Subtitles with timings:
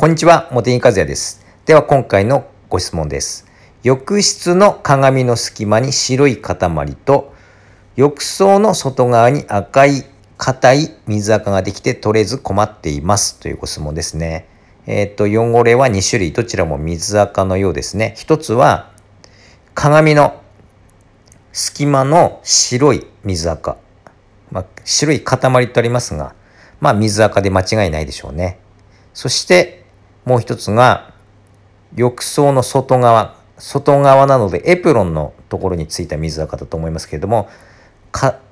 [0.00, 1.44] こんにちは、茂木和也です。
[1.66, 3.44] では今回のご質問です。
[3.82, 6.56] 浴室の鏡の隙間に白い塊
[6.94, 7.34] と、
[7.96, 10.06] 浴槽の外側に赤い
[10.38, 14.48] 硬い水垢ができて取れず困っていますというご質問ですね。
[14.86, 18.14] えっ、と、汚れは2種類、どちらも水垢のようですね。
[18.16, 18.90] 一つは
[19.74, 20.40] 鏡の
[21.52, 23.76] 隙間の白い水垢。
[24.50, 26.34] まあ、白い塊とありますが、
[26.80, 28.60] まあ水垢で間違いないでしょうね。
[29.12, 29.79] そして
[30.24, 31.12] もう一つが
[31.94, 37.48] 浴槽の外側外側なのでエプロンのところについた水垢だと思いますけれども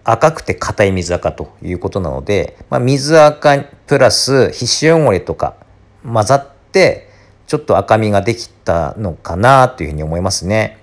[0.05, 5.57] 赤くて硬い水垢ということなので、まあ、水垢プラス皮脂汚れとか
[6.05, 7.09] 混ざって
[7.47, 10.79] ちょっと赤みができたのかなというふうに思いますね。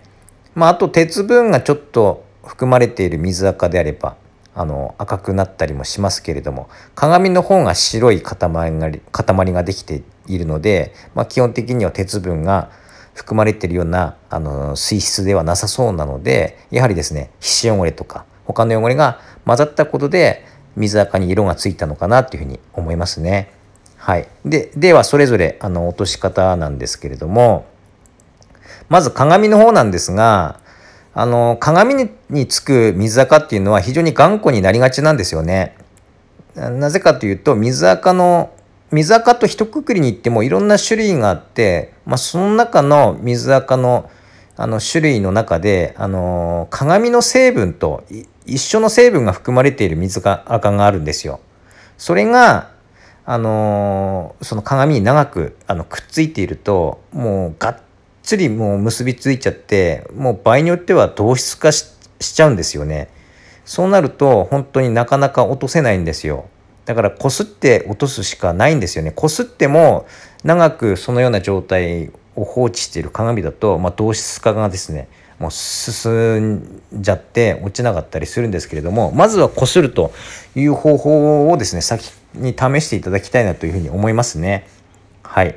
[0.55, 4.15] まあ、あと鉄分がちょっと含まれている水垢であれば
[4.55, 12.71] あの赤くなったりもしますけれども鏡の方が白い塊が塊ができているので、まあ、基本的には鉄分が
[13.13, 23.51] 含まれているようなあの水質ではなさそうなのでやはりですね皮脂汚れとか他の汚れが混ざったことで水垢に色がついたのかなというふうに思いますね。
[23.97, 27.65] はい、でではそれぞれあの落とし方なんですけれども
[28.87, 30.59] まず鏡の方なんですが
[31.13, 35.77] あの鏡につく水垢っていうのは非常に頑固になりがちなんですよね。
[36.55, 38.51] なぜかというと水垢の
[38.95, 44.09] 水垢と一括りに言ってもいろんな種類があって、まあ、その中の水垢の
[44.57, 48.05] あの種類の中であの鏡の成分と
[48.45, 51.41] 一緒の成分が含まれている水垢があるんですよ。
[51.97, 52.71] それが
[53.25, 57.81] あのその鏡に長くあのくっついているともうがっ
[58.23, 63.09] つりもう結びついちゃってもう場合によっては同質化しちゃうんですよね。
[63.65, 66.47] そうなると本当になかなか落とせないんですよ。
[66.85, 69.11] だからこすって落とすしかないんですよね。
[69.11, 70.05] こすっても
[70.43, 75.07] 長くそのような状態を放置している鏡だと、まあ、同質化がですね
[75.39, 80.13] もう進んじゃって落ちなかったりするんですけれどもまずはこすると
[80.55, 84.67] いう方法をですね先に試していただきたいなというふうに思いますね。
[85.23, 85.55] はい、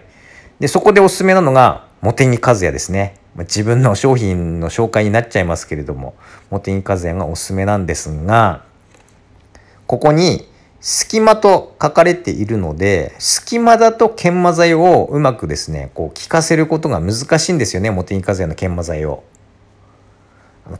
[0.58, 3.16] でそこでおすすめなのが茂木和也ですね。
[3.38, 6.14] 自分の商品の紹介になっちゃいますけれども
[6.50, 8.64] 茂木和也がおすすめなんですが
[9.86, 10.48] ここに
[10.80, 19.24] 隙間と書かれているので隙間だと研磨剤をうまくですねこう効かせることが難しいんですよね茂木和也の研磨剤を。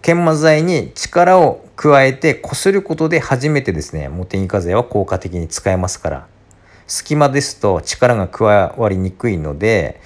[0.03, 6.27] 研磨剤に力を加えてこすることで初めてですね茂木和也は効果的に使えますから
[6.87, 10.01] 隙間ですと力が加わりにくいので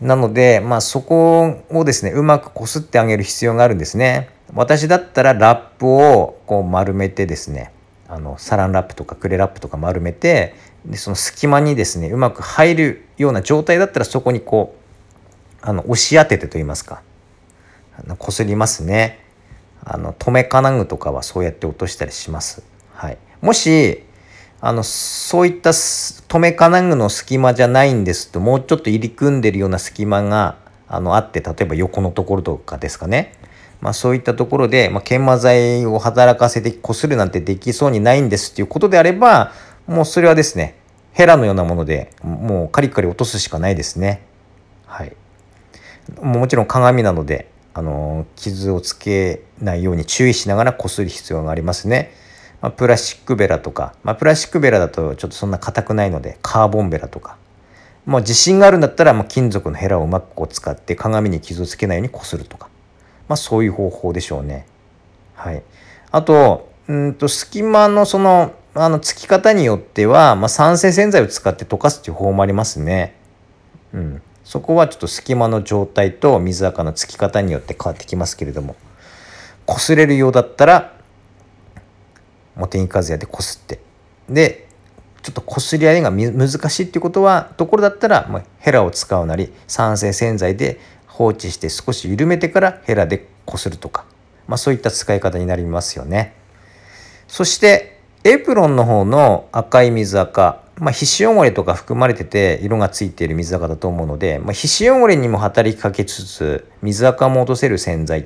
[0.00, 4.28] なので、まあ、そこをですねうまくこすってあげる必要があるんですね。
[4.54, 7.72] 私だったらラップをこう丸めてですね
[8.08, 14.76] あのサランラップとかクレラップとか丸めてでその隙間にですねうまく入るような状態だったらそこにこ
[15.62, 17.02] うあの押し当ててと言いますか。
[18.18, 19.24] こすりますね。
[19.82, 22.62] あの留め金具とかはそうやって落としたりします。
[22.92, 24.02] はい、もし
[24.60, 30.56] あのそういった留め金具の隙間じゃないんですともうちょっと入り組んでるような隙間が
[30.88, 33.34] あのあって例えば横のところとかですかね、
[33.80, 39.52] まあ、そういったところで、まあ、研磨剤を働かせてこするなんてできそうにないんですっていうことであれば
[39.86, 40.76] もうそれはですね
[41.12, 44.22] ヘラのようなものでもうカリカリ落とすしかないですね。
[44.86, 45.16] はい、
[46.20, 52.12] もちろん鏡なのであの傷をつけないように注意しながらこする必要がありますね。
[52.60, 57.36] まあ、プラスチックベラとか、まあ、プラスチックベラだとちょっとそんな硬くないのでカーボンベラとか
[58.06, 62.68] もう自信があるんだったら、まあ、金属のヘラをうまくこう使って鏡に傷をつけないようにこするとか、
[63.28, 64.66] まあ、そういう方法でしょうね。
[65.34, 65.62] はい、
[66.10, 73.14] あとうんと隙間のそのあのつき方によっては、まあ、酸性洗剤を使って溶かすっていう方法もありますね。
[73.94, 78.76] うん、そこはちょっと隙間の状態と水垢のつき方によって変わってきますけれども
[79.66, 80.94] 擦れるようだったら
[82.54, 83.80] 茂木和也でこすって
[84.28, 84.66] で
[85.22, 90.78] ちょっとこすり合いが難しいっていうことはところだったら、まあ、ヘラを使うなり酸性洗剤で
[91.16, 94.04] 放置して少し緩めてからヘラでこするとか、
[94.46, 96.34] まあ、そういった使い方になりますよね。
[97.26, 108.24] そしてエプロンの方の赤い水垢、まあ、皮脂汚れとか含まれてて色がついている水垢だと思うので、まあ、皮脂汚れにも働きかけつつ水垢も落とせる洗剤っ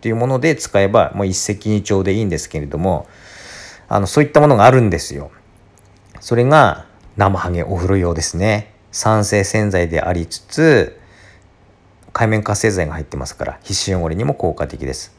[0.00, 3.06] ていうもので使えばもう一石二鳥でいいんですけれども
[3.90, 5.30] あのそういったものがあるんですよ。
[6.20, 6.86] それが
[7.18, 8.72] 生ハゲお風呂用ですね。
[8.90, 10.98] 酸性洗剤でありつつ
[12.12, 15.14] 海面活性剤が入ってますから皮脂汚れにも効果的です。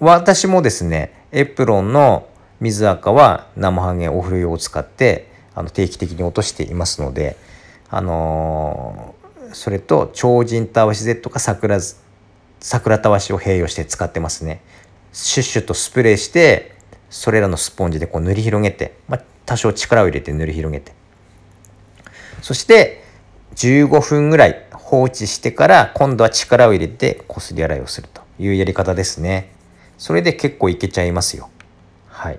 [0.00, 2.28] 私もですねエプロンの
[2.60, 7.36] 水垢は生ハゲお風呂用を使ってあの定期的に落としていますので
[7.88, 11.78] あのー、それと超人たわし Z か桜
[12.60, 14.60] 桜たわしを併用して使ってますね。
[15.12, 16.76] シュッシュとスプレーして
[17.10, 20.92] それらのスポンジでこう塗り広げて、まあ、多少力を入れて塗り広げて
[22.42, 23.02] そして
[23.54, 29.52] 15分ぐらい放置してから今度は力を入れてこすり洗いをするというやり方ですね。
[29.98, 31.50] それで結構いけちゃいますよ。
[32.06, 32.38] はい。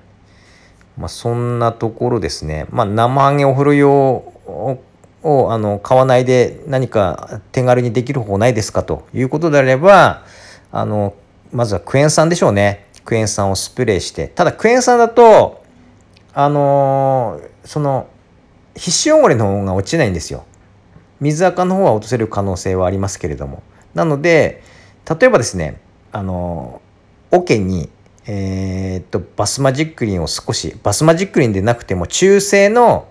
[0.98, 2.66] まあ、そんなところですね。
[2.72, 3.94] まあ、生揚げお風呂用
[5.22, 10.24] をあの買わないで何か手軽にできる方法ないですかということであれば
[10.72, 11.14] あの
[11.52, 12.88] まずはクエン酸でしょうね。
[13.06, 14.28] クエン酸をスプレーして。
[14.28, 15.64] ただクエン酸だと
[16.34, 18.08] あのー、その
[18.76, 20.46] 皮脂汚れの方が落ちないんですよ。
[21.20, 23.64] 水垢の方は落とせる可能性はありますけれども。
[23.94, 24.62] なので
[25.20, 25.80] 例えばですね
[26.12, 26.82] あの
[27.32, 27.90] 桶に
[28.26, 33.08] えー、っとバスマジックリンを少しバスマジックリンでなくても中性の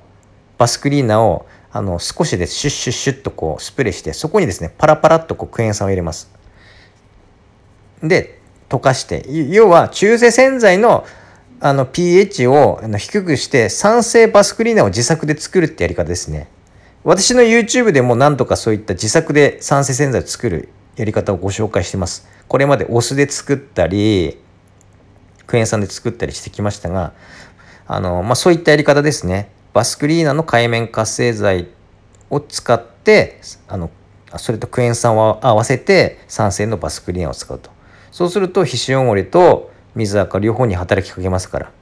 [0.59, 6.31] バスクリーナーをあの少しでシュッシュッシュッとこうスプレーしてそこにですねパラパラっとこうクエン酸を入れます。
[8.03, 8.39] で
[8.69, 11.05] 溶かして要は中性洗剤の
[11.61, 16.49] あの pH を低くして酸性バスクリーナーを自作で作るってやり方ですね。
[17.05, 22.29] 私の YouTube でも何とかそういった自作で酸性洗剤を作るやり方をご紹介してます。
[22.49, 24.39] これまでお酢で作ったり、
[25.47, 27.12] クエン酸で作ったりしてきましたが、
[27.87, 29.50] あの、まあ、そういったやり方ですね。
[29.73, 31.69] バスクリーナの界面活性剤
[32.31, 33.91] を使って、あの、
[34.37, 37.71] それとクエン酸を合わせて酸性のバスクリーナを使うと。
[38.11, 41.73] そうすると皮脂汚れと水垢両方に働きかけますから、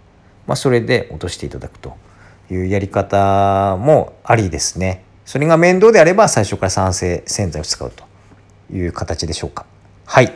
[0.46, 1.96] まあ、それで落としていただくと
[2.50, 5.05] いうやり方もありですね。
[5.26, 8.04] それが面倒であれば最初から酸性洗剤を使うと
[8.72, 9.66] いう形でしょうか。
[10.06, 10.32] はい。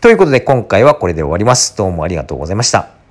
[0.00, 1.76] ということで今回はこれで終わります。
[1.76, 3.01] どうもありがとうございました。